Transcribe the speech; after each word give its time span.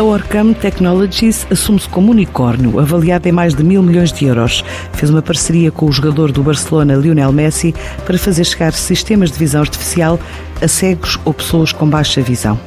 A 0.00 0.02
Orcam 0.02 0.54
Technologies 0.54 1.46
assume-se 1.50 1.86
como 1.86 2.10
unicórnio, 2.10 2.80
avaliado 2.80 3.28
em 3.28 3.32
mais 3.32 3.54
de 3.54 3.62
mil 3.62 3.82
milhões 3.82 4.10
de 4.10 4.24
euros. 4.24 4.64
Fez 4.94 5.10
uma 5.10 5.20
parceria 5.20 5.70
com 5.70 5.84
o 5.84 5.92
jogador 5.92 6.32
do 6.32 6.42
Barcelona, 6.42 6.94
Lionel 6.94 7.30
Messi, 7.30 7.74
para 8.06 8.16
fazer 8.16 8.44
chegar 8.44 8.72
sistemas 8.72 9.30
de 9.30 9.38
visão 9.38 9.60
artificial 9.60 10.18
a 10.62 10.66
cegos 10.66 11.18
ou 11.22 11.34
pessoas 11.34 11.70
com 11.74 11.86
baixa 11.86 12.22
visão. 12.22 12.58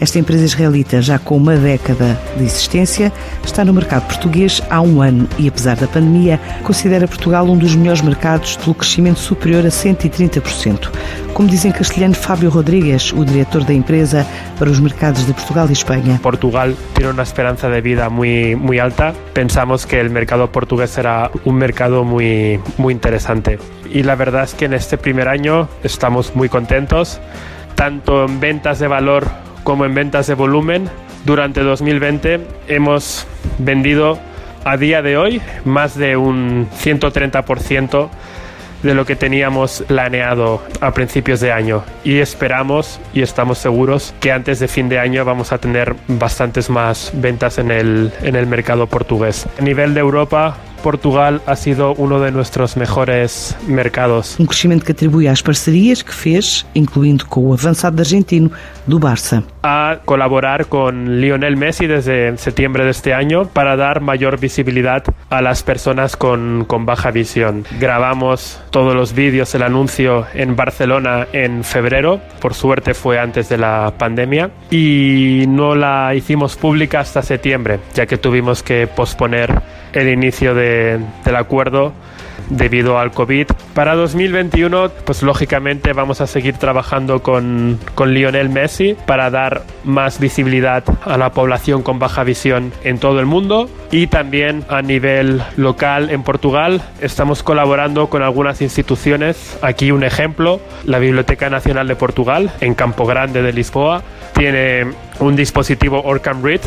Esta 0.00 0.18
empresa 0.18 0.44
israelita, 0.44 1.02
já 1.02 1.18
com 1.18 1.36
uma 1.36 1.56
década 1.56 2.18
de 2.36 2.44
existência, 2.44 3.12
está 3.44 3.64
no 3.64 3.72
mercado 3.72 4.06
português 4.06 4.62
há 4.70 4.80
um 4.80 5.02
ano 5.02 5.28
e, 5.38 5.48
apesar 5.48 5.76
da 5.76 5.88
pandemia, 5.88 6.38
considera 6.62 7.08
Portugal 7.08 7.44
um 7.46 7.56
dos 7.56 7.74
melhores 7.74 8.00
mercados 8.00 8.56
pelo 8.56 8.74
crescimento 8.74 9.18
superior 9.18 9.66
a 9.66 9.70
130%. 9.70 10.90
Como 11.34 11.48
diz 11.48 11.64
em 11.64 11.72
castelhano 11.72 12.14
Fábio 12.14 12.48
Rodrigues, 12.48 13.12
o 13.12 13.24
diretor 13.24 13.64
da 13.64 13.72
empresa 13.72 14.24
para 14.56 14.70
os 14.70 14.78
mercados 14.78 15.26
de 15.26 15.32
Portugal 15.32 15.66
e 15.68 15.72
Espanha. 15.72 16.20
Portugal 16.22 16.68
tem 16.94 17.06
uma 17.08 17.22
esperança 17.22 17.68
de 17.68 17.80
vida 17.80 18.08
muito, 18.08 18.58
muito 18.58 18.80
alta. 18.80 19.14
Pensamos 19.34 19.84
que 19.84 20.00
o 20.00 20.10
mercado 20.10 20.46
português 20.48 20.90
será 20.90 21.30
um 21.44 21.52
mercado 21.52 22.04
muito, 22.04 22.62
muito 22.78 22.96
interessante. 22.96 23.58
E 23.90 24.08
a 24.08 24.14
verdade 24.14 24.52
é 24.52 24.56
que 24.56 24.68
neste 24.68 24.96
primeiro 24.96 25.30
ano 25.30 25.68
estamos 25.82 26.30
muito 26.34 26.52
contentos, 26.52 27.20
tanto 27.74 28.26
em 28.28 28.38
ventas 28.38 28.78
de 28.78 28.88
valor 28.88 29.47
como 29.68 29.84
en 29.84 29.92
ventas 29.92 30.26
de 30.26 30.32
volumen. 30.32 30.88
Durante 31.26 31.60
2020 31.60 32.40
hemos 32.68 33.26
vendido 33.58 34.18
a 34.64 34.78
día 34.78 35.02
de 35.02 35.18
hoy 35.18 35.42
más 35.66 35.94
de 35.94 36.16
un 36.16 36.66
130% 36.70 38.08
de 38.82 38.94
lo 38.94 39.04
que 39.04 39.14
teníamos 39.14 39.84
planeado 39.86 40.62
a 40.80 40.92
principios 40.92 41.40
de 41.40 41.52
año 41.52 41.84
y 42.02 42.20
esperamos 42.20 42.98
y 43.12 43.20
estamos 43.20 43.58
seguros 43.58 44.14
que 44.20 44.32
antes 44.32 44.58
de 44.58 44.68
fin 44.68 44.88
de 44.88 45.00
año 45.00 45.22
vamos 45.26 45.52
a 45.52 45.58
tener 45.58 45.96
bastantes 46.06 46.70
más 46.70 47.10
ventas 47.12 47.58
en 47.58 47.70
el, 47.70 48.10
en 48.22 48.36
el 48.36 48.46
mercado 48.46 48.86
portugués. 48.86 49.46
A 49.58 49.62
nivel 49.62 49.92
de 49.92 50.00
Europa 50.00 50.56
Portugal 50.82 51.40
ha 51.46 51.56
sido 51.56 51.94
uno 51.94 52.20
de 52.20 52.30
nuestros 52.30 52.76
mejores 52.76 53.56
mercados. 53.66 54.36
Um 54.38 54.46
crescimento 54.46 54.84
que 54.84 54.92
atribui 54.92 55.28
às 55.28 55.42
parcerias 55.42 56.02
que 56.02 56.12
fez, 56.12 56.66
incluindo 56.74 57.26
com 57.26 57.46
o 57.46 57.52
avançado 57.52 58.00
argentino 58.00 58.50
do 58.86 58.98
Barça. 58.98 59.42
A 59.62 59.98
colaborar 60.04 60.66
con 60.66 61.20
Lionel 61.20 61.56
Messi 61.56 61.86
desde 61.86 62.36
septiembre 62.38 62.84
de 62.84 62.90
este 62.90 63.12
año 63.12 63.46
para 63.46 63.76
dar 63.76 64.00
mayor 64.00 64.38
visibilidad 64.38 65.02
a 65.30 65.42
las 65.42 65.62
personas 65.62 66.16
con, 66.16 66.64
con 66.66 66.86
baja 66.86 67.10
visión. 67.10 67.64
Grabamos 67.78 68.60
todos 68.70 68.94
los 68.94 69.12
vídeos, 69.12 69.54
el 69.54 69.62
anuncio 69.62 70.26
en 70.34 70.56
Barcelona 70.56 71.26
en 71.32 71.64
febrero, 71.64 72.20
por 72.40 72.54
suerte 72.54 72.94
fue 72.94 73.18
antes 73.18 73.48
de 73.48 73.58
la 73.58 73.92
pandemia, 73.98 74.50
y 74.70 75.44
no 75.48 75.74
la 75.74 76.14
hicimos 76.14 76.56
pública 76.56 77.00
hasta 77.00 77.22
septiembre, 77.22 77.80
ya 77.94 78.06
que 78.06 78.16
tuvimos 78.16 78.62
que 78.62 78.86
posponer 78.86 79.60
el 79.92 80.08
inicio 80.08 80.54
de, 80.54 80.67
del 81.24 81.36
acuerdo 81.36 81.92
debido 82.50 82.98
al 82.98 83.10
COVID. 83.10 83.46
Para 83.74 83.94
2021, 83.94 84.90
pues 85.04 85.22
lógicamente 85.22 85.92
vamos 85.92 86.20
a 86.20 86.26
seguir 86.26 86.56
trabajando 86.56 87.22
con, 87.22 87.78
con, 87.94 88.14
Lionel 88.14 88.48
Messi 88.48 88.96
para 89.06 89.30
dar 89.30 89.62
más 89.84 90.18
visibilidad 90.18 90.84
a 91.04 91.16
la 91.18 91.30
población 91.30 91.82
con 91.82 91.98
baja 91.98 92.24
visión 92.24 92.72
en 92.84 92.98
todo 92.98 93.20
el 93.20 93.26
mundo 93.26 93.68
y 93.90 94.06
también 94.06 94.64
a 94.68 94.82
nivel 94.82 95.42
local 95.56 96.10
en 96.10 96.22
Portugal 96.22 96.82
estamos 97.00 97.42
colaborando 97.42 98.08
con 98.08 98.22
algunas 98.22 98.62
instituciones. 98.62 99.58
Aquí 99.62 99.90
un 99.90 100.04
ejemplo, 100.04 100.60
la 100.84 100.98
Biblioteca 100.98 101.50
Nacional 101.50 101.86
de 101.86 101.96
Portugal 101.96 102.50
en 102.60 102.74
Campo 102.74 103.06
Grande 103.06 103.42
de 103.42 103.52
Lisboa 103.52 104.02
tiene 104.38 104.86
un 105.18 105.34
dispositivo 105.34 106.00
Orcam 106.04 106.42
Read. 106.42 106.60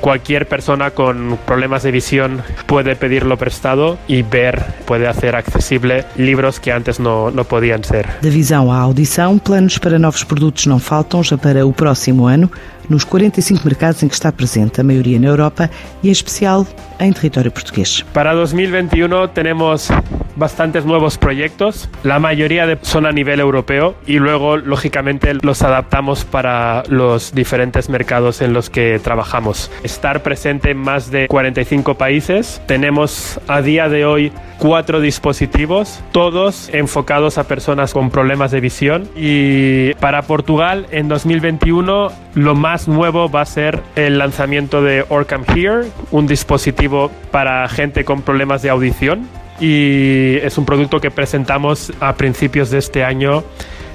Cualquier 0.00 0.46
persona 0.46 0.90
con 0.90 1.38
problemas 1.46 1.82
de 1.82 1.90
visión 1.90 2.42
puede 2.66 2.94
pedirlo 2.96 3.38
prestado 3.38 3.96
y 4.06 4.20
ver, 4.20 4.62
puede 4.84 5.08
hacer 5.08 5.34
accesible 5.34 6.04
libros 6.16 6.60
que 6.60 6.70
antes 6.70 7.00
no, 7.00 7.30
no 7.30 7.44
podían 7.44 7.82
ser. 7.82 8.06
De 8.20 8.28
visão 8.28 8.70
à 8.70 8.76
audição, 8.76 9.38
planos 9.38 9.78
para 9.78 9.98
novos 9.98 10.22
produtos 10.22 10.66
não 10.66 10.78
faltam 10.78 11.22
já 11.22 11.38
para 11.38 11.64
o 11.64 11.72
próximo 11.72 12.26
ano, 12.26 12.50
nos 12.90 13.04
45 13.04 13.62
mercados 13.64 14.02
em 14.02 14.08
que 14.08 14.14
está 14.14 14.30
presente, 14.30 14.82
a 14.82 14.84
maioria 14.84 15.18
na 15.18 15.28
Europa 15.28 15.70
e 16.02 16.08
em 16.08 16.12
especial 16.12 16.66
en 17.00 17.12
territorio 17.14 17.50
portugués. 17.50 18.04
Para 18.12 18.34
2021 18.34 19.28
tenemos 19.28 19.88
bastantes 20.36 20.84
nuevos 20.84 21.18
proyectos, 21.18 21.88
la 22.02 22.18
mayoría 22.18 22.66
de, 22.66 22.78
son 22.82 23.06
a 23.06 23.12
nivel 23.12 23.40
europeo 23.40 23.94
y 24.06 24.18
luego 24.18 24.56
lógicamente 24.56 25.34
los 25.34 25.62
adaptamos 25.62 26.24
para 26.24 26.82
los 26.88 27.34
diferentes 27.34 27.88
mercados 27.88 28.40
en 28.40 28.52
los 28.52 28.70
que 28.70 28.98
trabajamos. 29.02 29.70
Estar 29.82 30.22
presente 30.22 30.70
en 30.70 30.78
más 30.78 31.10
de 31.10 31.28
45 31.28 31.94
países, 31.94 32.62
tenemos 32.66 33.40
a 33.48 33.62
día 33.62 33.88
de 33.88 34.04
hoy 34.04 34.32
cuatro 34.58 35.00
dispositivos, 35.00 36.00
todos 36.12 36.70
enfocados 36.72 37.38
a 37.38 37.44
personas 37.44 37.92
con 37.92 38.10
problemas 38.10 38.50
de 38.50 38.60
visión. 38.60 39.08
Y 39.16 39.94
para 39.94 40.22
Portugal 40.22 40.86
en 40.90 41.08
2021 41.08 42.10
lo 42.34 42.54
más 42.54 42.88
nuevo 42.88 43.30
va 43.30 43.42
a 43.42 43.46
ser 43.46 43.82
el 43.96 44.18
lanzamiento 44.18 44.82
de 44.82 45.04
Orcam 45.08 45.44
Here, 45.54 45.88
un 46.10 46.26
dispositivo 46.26 47.10
para 47.30 47.68
gente 47.68 48.04
con 48.04 48.22
problemas 48.22 48.62
de 48.62 48.70
audición 48.70 49.28
y 49.60 50.36
es 50.36 50.58
un 50.58 50.64
producto 50.64 51.00
que 51.00 51.10
presentamos 51.10 51.92
a 52.00 52.14
principios 52.14 52.70
de 52.70 52.78
este 52.78 53.04
año 53.04 53.44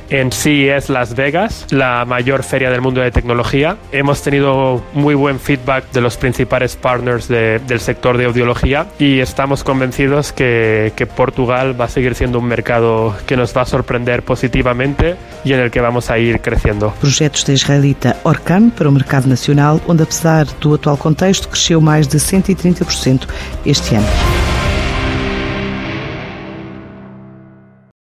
en 0.09 0.31
CES 0.31 0.89
Las 0.89 1.15
Vegas, 1.15 1.67
la 1.69 2.05
mayor 2.05 2.43
feria 2.43 2.69
del 2.69 2.81
mundo 2.81 3.01
de 3.01 3.11
tecnología. 3.11 3.77
Hemos 3.91 4.21
tenido 4.21 4.83
muy 4.93 5.15
buen 5.15 5.39
feedback 5.39 5.91
de 5.91 6.01
los 6.01 6.17
principales 6.17 6.75
partners 6.75 7.27
de, 7.27 7.59
del 7.59 7.79
sector 7.79 8.17
de 8.17 8.25
audiología 8.25 8.87
y 8.97 9.19
estamos 9.19 9.63
convencidos 9.63 10.31
que, 10.31 10.93
que, 10.95 11.05
Portugal 11.05 11.79
va 11.79 11.85
a 11.85 11.89
seguir 11.89 12.15
siendo 12.15 12.39
un 12.39 12.45
mercado 12.45 13.15
que 13.25 13.35
nos 13.35 13.55
va 13.55 13.63
a 13.63 13.65
sorprender 13.65 14.23
positivamente 14.23 15.15
y 15.43 15.53
en 15.53 15.59
el 15.59 15.71
que 15.71 15.81
vamos 15.81 16.09
a 16.09 16.17
ir 16.17 16.39
creciendo. 16.41 16.93
Projetos 16.99 17.45
da 17.45 17.53
israelita 17.53 18.17
Orcam 18.23 18.69
para 18.69 18.89
o 18.89 18.91
mercado 18.91 19.27
nacional, 19.27 19.81
onde 19.87 20.03
apesar 20.03 20.45
do 20.59 20.73
atual 20.73 20.97
contexto 20.97 21.49
cresceu 21.49 21.81
mais 21.81 22.07
de 22.07 22.19
130% 22.19 23.27
este 23.65 23.95
ano. 23.95 24.48